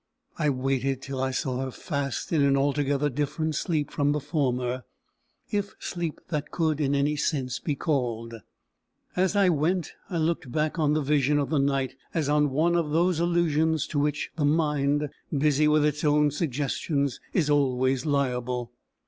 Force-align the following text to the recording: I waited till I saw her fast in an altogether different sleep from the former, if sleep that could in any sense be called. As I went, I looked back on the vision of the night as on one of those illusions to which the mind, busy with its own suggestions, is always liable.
I 0.39 0.49
waited 0.49 1.03
till 1.03 1.21
I 1.21 1.29
saw 1.29 1.59
her 1.63 1.69
fast 1.69 2.33
in 2.33 2.41
an 2.41 2.57
altogether 2.57 3.07
different 3.07 3.53
sleep 3.53 3.91
from 3.91 4.13
the 4.13 4.19
former, 4.19 4.83
if 5.51 5.75
sleep 5.79 6.21
that 6.29 6.49
could 6.49 6.81
in 6.81 6.95
any 6.95 7.15
sense 7.15 7.59
be 7.59 7.75
called. 7.75 8.33
As 9.15 9.35
I 9.35 9.49
went, 9.49 9.93
I 10.09 10.17
looked 10.17 10.51
back 10.51 10.79
on 10.79 10.93
the 10.93 11.03
vision 11.03 11.37
of 11.37 11.51
the 11.51 11.59
night 11.59 11.93
as 12.15 12.29
on 12.29 12.49
one 12.49 12.75
of 12.75 12.89
those 12.89 13.19
illusions 13.19 13.85
to 13.89 13.99
which 13.99 14.31
the 14.37 14.43
mind, 14.43 15.07
busy 15.31 15.67
with 15.67 15.85
its 15.85 16.03
own 16.03 16.31
suggestions, 16.31 17.19
is 17.31 17.47
always 17.51 18.03
liable. 18.03 18.71